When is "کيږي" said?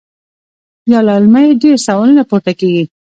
2.59-2.83